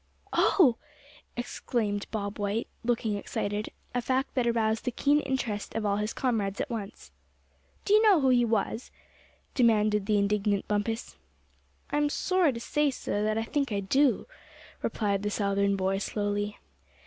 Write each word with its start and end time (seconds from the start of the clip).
"Oh!" 0.33 0.77
exclaimed 1.37 2.07
Bob 2.09 2.39
White, 2.39 2.67
looking 2.83 3.15
excited, 3.15 3.69
a 3.93 4.01
fact 4.01 4.33
that 4.33 4.47
aroused 4.47 4.85
the 4.85 4.91
keen 4.91 5.19
interest 5.19 5.75
of 5.75 5.85
all 5.85 5.97
his 5.97 6.11
comrades 6.11 6.59
at 6.59 6.71
once. 6.71 7.11
"Do 7.85 7.93
you 7.93 8.01
know 8.01 8.19
who 8.19 8.29
he 8.29 8.43
was?" 8.43 8.89
demanded 9.53 10.07
the 10.07 10.17
indignant 10.17 10.67
Bumpus. 10.67 11.17
"I'm 11.91 12.09
sorry 12.09 12.51
to 12.51 12.59
say, 12.59 12.89
suh, 12.89 13.21
that 13.21 13.37
I 13.37 13.43
think 13.43 13.71
I 13.71 13.79
do," 13.79 14.25
replied 14.81 15.21
the 15.21 15.29
Southern 15.29 15.75
boy, 15.75 15.99
slowly. 15.99 16.57